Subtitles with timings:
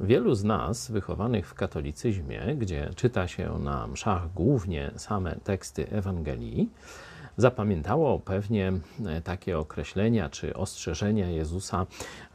[0.00, 6.70] Wielu z nas, wychowanych w katolicyzmie, gdzie czyta się na mszach głównie same teksty Ewangelii,
[7.36, 8.72] zapamiętało pewnie
[9.06, 11.86] e, takie określenia czy ostrzeżenia Jezusa,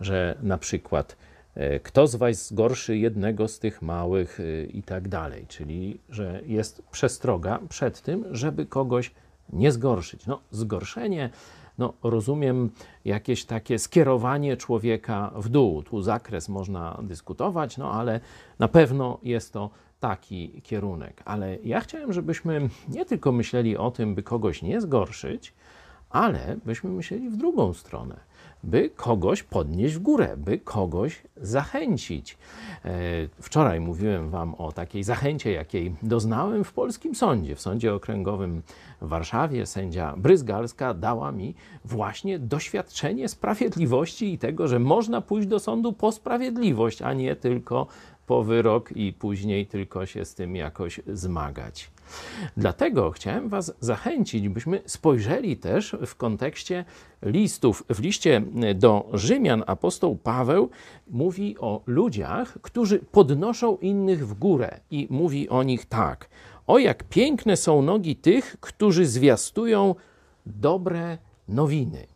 [0.01, 1.17] że na przykład
[1.55, 6.41] e, kto z was zgorszy jednego z tych małych e, i tak dalej, czyli że
[6.45, 9.11] jest przestroga przed tym, żeby kogoś
[9.53, 10.25] nie zgorszyć.
[10.25, 11.29] No, zgorszenie
[11.81, 12.69] no, rozumiem
[13.05, 15.83] jakieś takie skierowanie człowieka w dół.
[15.83, 18.19] Tu zakres można dyskutować, no ale
[18.59, 19.69] na pewno jest to
[19.99, 21.21] taki kierunek.
[21.25, 25.53] Ale ja chciałem, żebyśmy nie tylko myśleli o tym, by kogoś nie zgorszyć,
[26.11, 28.15] ale byśmy myśleli w drugą stronę,
[28.63, 32.37] by kogoś podnieść w górę, by kogoś zachęcić.
[32.85, 32.89] E,
[33.41, 38.61] wczoraj mówiłem Wam o takiej zachęcie, jakiej doznałem w polskim sądzie, w Sądzie Okręgowym
[39.01, 39.65] w Warszawie.
[39.65, 41.55] Sędzia Bryzgalska dała mi
[41.85, 47.87] właśnie doświadczenie sprawiedliwości i tego, że można pójść do sądu po sprawiedliwość, a nie tylko
[48.31, 51.91] po wyrok i później tylko się z tym jakoś zmagać.
[52.57, 56.85] Dlatego chciałem Was zachęcić, byśmy spojrzeli też w kontekście
[57.21, 57.83] listów.
[57.89, 58.41] W liście
[58.75, 60.69] do Rzymian apostoł Paweł
[61.07, 66.29] mówi o ludziach, którzy podnoszą innych w górę i mówi o nich tak.
[66.67, 69.95] O jak piękne są nogi tych, którzy zwiastują
[70.45, 72.07] dobre nowiny.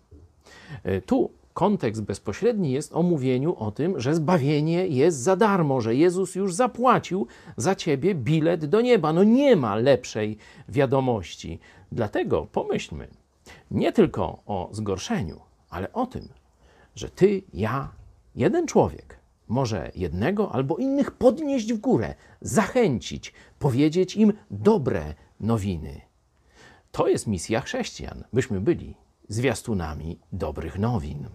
[1.06, 6.36] Tu kontekst bezpośredni jest o mówieniu o tym, że zbawienie jest za darmo, że Jezus
[6.36, 9.14] już zapłacił za ciebie bilet do nieba.
[9.14, 10.38] No nie ma lepszej
[10.70, 11.60] wiadomości.
[11.92, 13.08] Dlatego pomyślmy
[13.72, 15.40] nie tylko o zgorszeniu,
[15.70, 16.28] ale o tym,
[16.96, 17.92] że ty, ja,
[18.36, 26.02] jeden człowiek może jednego albo innych podnieść w górę, zachęcić, powiedzieć im dobre nowiny.
[26.92, 28.96] To jest misja chrześcijan, byśmy byli
[29.28, 31.28] zwiastunami dobrych nowin.